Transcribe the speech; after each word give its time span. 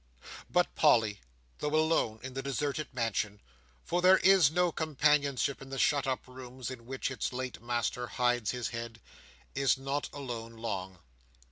But 0.49 0.73
Polly, 0.73 1.21
though 1.59 1.75
alone 1.79 2.21
in 2.23 2.33
the 2.33 2.41
deserted 2.41 2.87
mansion—for 2.91 4.01
there 4.01 4.17
is 4.17 4.49
no 4.49 4.71
companionship 4.71 5.61
in 5.61 5.69
the 5.69 5.77
shut 5.77 6.07
up 6.07 6.23
rooms 6.27 6.71
in 6.71 6.87
which 6.87 7.11
its 7.11 7.31
late 7.31 7.61
master 7.61 8.07
hides 8.07 8.49
his 8.49 8.69
head—is 8.69 9.77
not 9.77 10.09
alone 10.11 10.55
long. 10.57 10.97